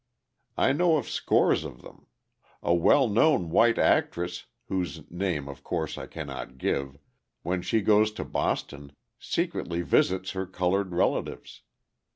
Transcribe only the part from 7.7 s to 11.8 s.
goes to Boston, secretly visits her coloured relatives.